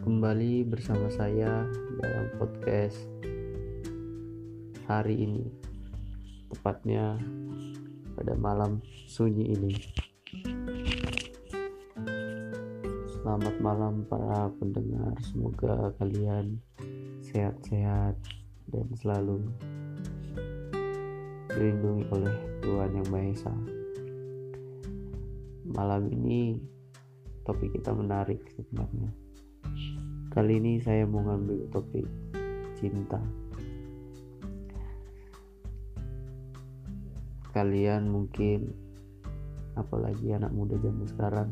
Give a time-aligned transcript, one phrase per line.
[0.00, 1.68] kembali bersama saya
[2.00, 2.96] dalam podcast
[4.88, 5.44] hari ini.
[6.48, 7.20] Tepatnya
[8.16, 9.76] pada malam sunyi ini.
[13.12, 15.12] Selamat malam para pendengar.
[15.20, 16.56] Semoga kalian
[17.20, 18.16] sehat-sehat
[18.72, 19.44] dan selalu
[21.52, 23.54] dilindungi oleh Tuhan Yang Maha Esa.
[25.76, 26.56] Malam ini
[27.44, 29.29] topik kita menarik sebenarnya
[30.30, 32.06] Kali ini saya mau ngambil topik
[32.78, 33.18] cinta.
[37.50, 38.70] Kalian mungkin
[39.74, 41.50] apalagi anak muda zaman sekarang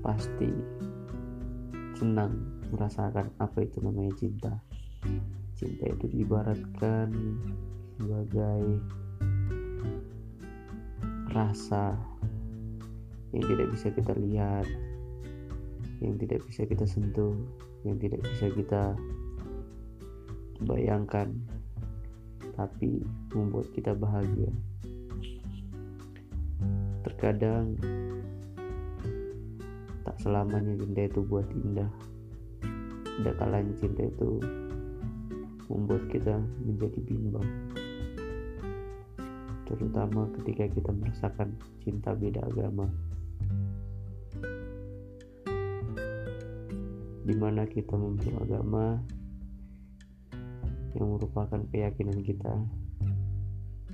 [0.00, 0.48] pasti
[2.00, 2.40] senang
[2.72, 4.56] merasakan apa itu namanya cinta.
[5.60, 7.12] Cinta itu diibaratkan
[8.00, 8.80] sebagai
[11.36, 12.00] rasa
[13.36, 14.64] yang tidak bisa kita lihat,
[16.00, 17.32] yang tidak bisa kita sentuh,
[17.86, 18.82] yang tidak bisa kita
[20.64, 21.32] bayangkan,
[22.56, 24.50] tapi membuat kita bahagia.
[27.04, 27.76] Terkadang
[30.04, 31.90] tak selamanya cinta itu buat indah.
[33.20, 34.40] Ada kalanya cinta itu
[35.72, 37.48] membuat kita menjadi bimbang.
[39.66, 42.86] Terutama ketika kita merasakan cinta beda agama.
[47.26, 49.02] Di mana kita memeluk agama
[50.94, 52.54] yang merupakan keyakinan kita.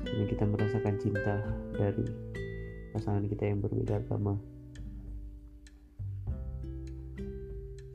[0.02, 1.40] Dan kita merasakan cinta
[1.72, 2.04] dari
[2.92, 4.36] pasangan kita yang berbeda agama.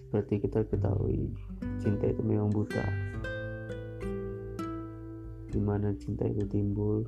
[0.09, 1.29] Seperti kita ketahui
[1.77, 2.85] cinta itu memang buta.
[5.53, 7.05] Di mana cinta itu timbul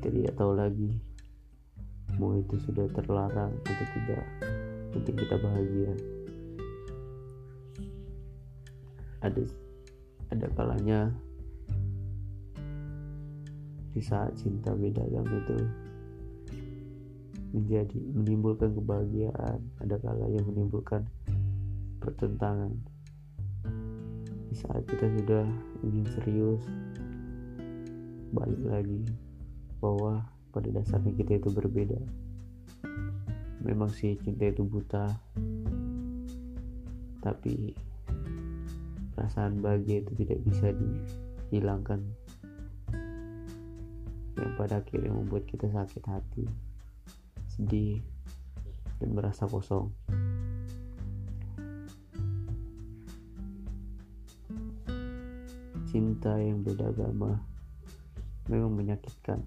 [0.00, 0.90] kita tidak tahu lagi
[2.18, 4.24] mau itu sudah terlarang atau tidak
[4.92, 5.94] penting kita bahagia
[9.22, 9.42] ada
[10.34, 11.14] ada kalanya
[13.92, 15.56] di saat cinta beda agama itu
[17.52, 19.60] menjadi menimbulkan kebahagiaan.
[19.84, 21.04] Ada kala yang menimbulkan
[22.00, 22.72] pertentangan.
[24.48, 25.44] Di saat kita sudah
[25.84, 26.64] ingin serius
[28.32, 29.04] balik lagi
[29.84, 30.24] bahwa
[30.56, 32.00] pada dasarnya kita itu berbeda.
[33.60, 35.06] Memang sih cinta itu buta
[37.22, 37.70] tapi
[39.22, 42.02] perasaan bahagia itu tidak bisa dihilangkan.
[44.34, 46.42] Yang pada akhirnya membuat kita sakit hati
[47.46, 48.02] sedih
[48.98, 49.94] dan merasa kosong.
[55.86, 57.38] Cinta yang beda agama
[58.50, 59.38] memang menyakitkan.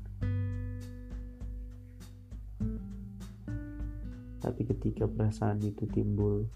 [4.40, 6.48] Tapi ketika perasaan itu timbul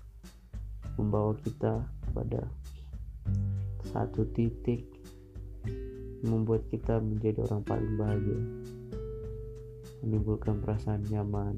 [0.95, 1.83] membawa kita
[2.15, 2.47] pada
[3.89, 4.85] satu titik
[6.21, 8.41] membuat kita menjadi orang paling bahagia.
[10.05, 11.55] Menimbulkan perasaan nyaman.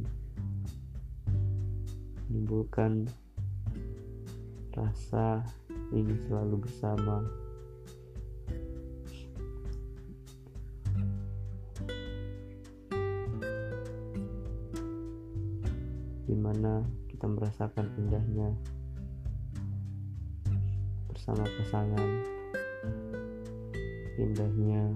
[2.29, 3.09] Menimbulkan
[4.71, 5.43] rasa
[5.91, 7.25] ingin selalu bersama.
[16.31, 18.55] Di mana kita merasakan indahnya
[21.21, 22.09] bersama pasangan.
[24.17, 24.89] Indahnya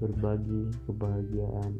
[0.00, 1.72] berbagi kebahagiaan.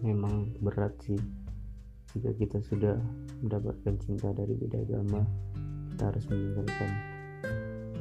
[0.00, 1.20] Memang berat sih
[2.16, 2.96] jika kita sudah
[3.44, 5.20] mendapatkan cinta dari beda agama
[5.92, 6.90] kita harus meninggalkan.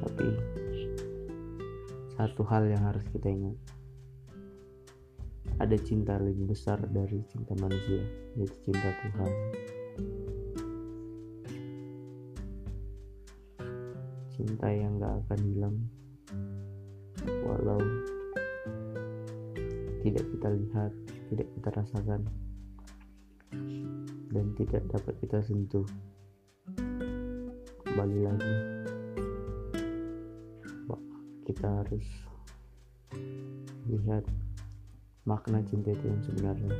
[0.07, 0.27] Tapi
[2.15, 3.82] satu hal yang harus kita ingat
[5.59, 8.01] ada cinta lebih besar dari cinta manusia,
[8.37, 9.31] yaitu cinta Tuhan.
[14.33, 15.77] Cinta yang gak akan hilang,
[17.45, 17.81] walau
[20.01, 20.91] tidak kita lihat,
[21.29, 22.21] tidak kita rasakan,
[24.33, 25.85] dan tidak dapat kita sentuh.
[27.85, 28.55] Kembali lagi,
[31.43, 32.07] kita harus
[33.91, 34.23] lihat
[35.23, 36.73] makna cinta itu yang sebenarnya.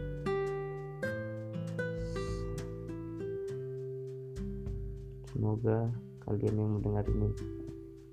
[5.34, 5.92] Semoga
[6.28, 7.30] kalian yang mendengar ini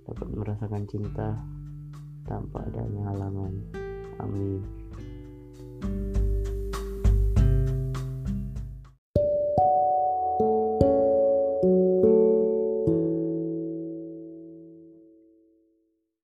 [0.06, 1.28] dapat merasakan cinta
[2.26, 3.54] tanpa adanya halangan.
[4.18, 4.80] Amin